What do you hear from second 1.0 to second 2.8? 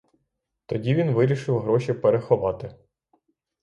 вирішив гроші переховати.